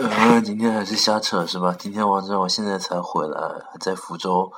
[0.00, 1.74] 嗯，今天还是瞎扯是吧？
[1.76, 4.52] 今天晚上我现在才回来，还在福州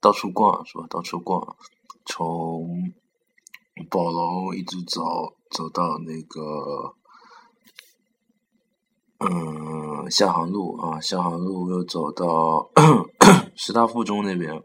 [0.00, 0.86] 到处逛是吧？
[0.88, 1.56] 到处逛，
[2.06, 2.92] 从
[3.90, 5.02] 宝龙一直走
[5.50, 6.94] 走到那个，
[9.18, 12.70] 嗯，下杭路啊，下杭路又走到
[13.56, 14.62] 师大附中那边，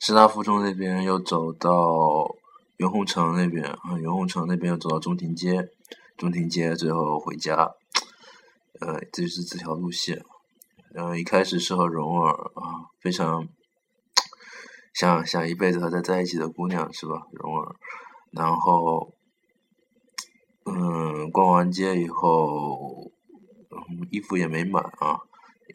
[0.00, 2.34] 师大附中那边又走到
[2.78, 5.68] 袁洪城那边啊，袁洪城那边又走到中庭街，
[6.16, 7.74] 中庭街最后回家。
[8.80, 10.24] 呃，这就是这条路线。
[10.94, 13.46] 嗯，一开始是和蓉儿啊，非常
[14.94, 17.22] 想想一辈子和她在一起的姑娘是吧？
[17.32, 17.76] 蓉儿，
[18.32, 19.12] 然后，
[20.64, 23.10] 嗯，逛完街以后，
[23.70, 25.18] 嗯衣服也没买啊，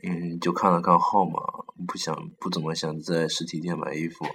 [0.04, 1.40] 嗯，就看了看号码，
[1.88, 4.26] 不想不怎么想在实体店买衣服，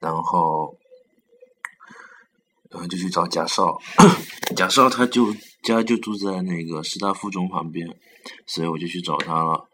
[0.00, 0.76] 然后。
[2.70, 3.78] 然后就去找贾少，
[4.56, 5.26] 贾少他就
[5.62, 7.96] 家就住在那个师大附中旁边，
[8.46, 9.68] 所以我就去找他了，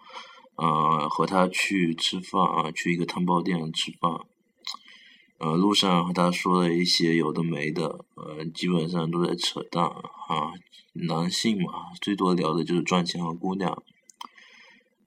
[0.56, 4.12] 呃，和他去吃饭啊，去一个汤包店吃饭，
[5.38, 10.52] 呃，路上和他说了一些有的没的，呃，基本上都在扯淡啊，
[10.92, 13.82] 男性嘛，最多聊的就是赚钱和姑娘，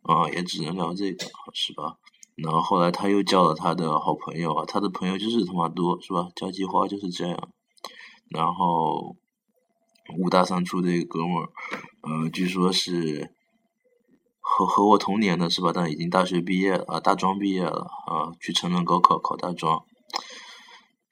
[0.01, 1.97] 啊，也只能聊这个，是吧？
[2.35, 6.29] 然后后来他又叫了他的好朋友啊，他的朋友就是他妈多，是吧？
[6.35, 7.49] 交际花就是这样。
[8.29, 9.17] 然后，
[10.17, 11.49] 武大三粗的一个哥们儿，
[12.01, 13.33] 呃，据说是
[14.39, 15.71] 和和我同年的是吧？
[15.73, 19.77] 但已经大学毕业了啊，大专毕业了啊，去成人高考考大专，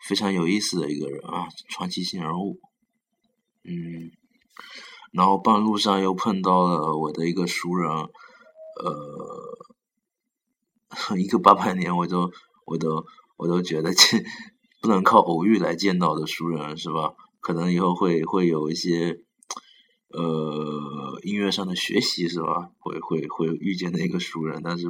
[0.07, 2.59] 非常有意思的一个人啊，传奇性人物。
[3.63, 4.11] 嗯，
[5.13, 9.57] 然后半路上又碰到了我的一个熟人，呃，
[11.17, 12.31] 一个八百年我都
[12.65, 13.05] 我都
[13.37, 14.23] 我都觉得这。
[14.81, 17.13] 不能靠偶遇来见到的熟人是吧？
[17.49, 19.21] 可能以后会会有一些，
[20.09, 22.69] 呃，音乐上的学习是吧？
[22.77, 24.85] 会会会遇见的一个熟人，但是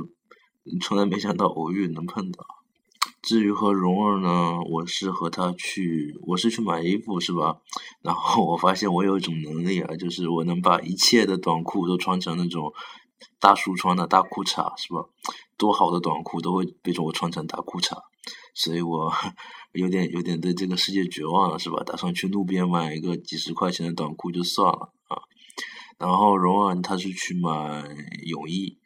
[0.82, 2.46] 从来没想到偶遇能碰到。
[3.22, 7.60] 至于和蓉儿呢，我是和他去，我是去买衣服是吧？
[8.02, 12.74] 然后我发现我有一种能力啊，就是我能把一切的短裤都穿成那种
[13.40, 15.06] 大叔穿的大裤衩是吧？
[15.56, 17.96] 多好的短裤都会被我穿成大裤衩。
[18.62, 19.10] 所以我
[19.72, 21.82] 有点有点对这个世界绝望了，是吧？
[21.86, 25.24] 打算去路边买一个几十块钱的短裤就算了啊。
[25.98, 27.50] 然后荣儿他是去买
[28.26, 28.78] 泳衣，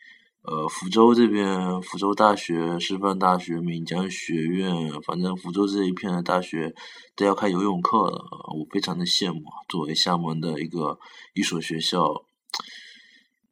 [0.43, 6.75] 呃，福州这边福州大学、师范大学、闽江学院，反正福州这一片的大学
[7.15, 8.19] 都要开游泳课了，
[8.55, 9.41] 我非常的羡慕。
[9.67, 10.99] 作为厦门的一个
[11.33, 12.25] 一所学校，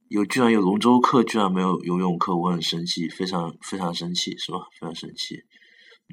[0.08, 4.60] 有居然有龙舟课，居然没有游泳课，我很生气，非常非常生气，是吧？
[4.80, 5.42] 非常生气。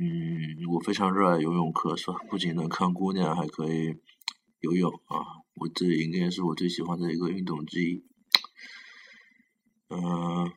[0.00, 2.18] 嗯，我非常热爱游泳课，是吧？
[2.30, 3.96] 不仅能看姑娘，还可以
[4.60, 5.42] 游泳啊！
[5.56, 8.04] 我这应该是我最喜欢的一个运动之一。
[9.88, 10.52] 嗯，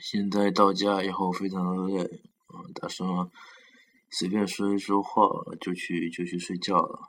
[0.00, 3.06] 现在到家以后非常的累，啊，打算
[4.10, 5.28] 随便说一说话
[5.60, 7.00] 就去就去睡觉了。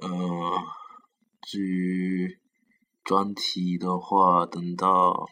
[0.00, 0.10] 嗯，
[1.40, 2.38] 至于
[3.02, 5.30] 专题的话，等到。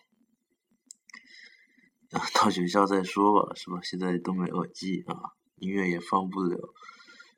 [2.11, 3.79] 到学校再说吧，是吧？
[3.83, 5.15] 现在都没耳机啊，
[5.57, 6.59] 音乐也放不了。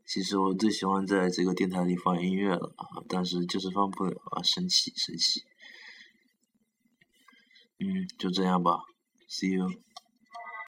[0.07, 5.43] 其实我最喜欢在这个电台里放音乐了啊，但是就是放不了啊，生气生气。
[7.79, 8.79] 嗯，就这样吧
[9.29, 9.71] ，See you。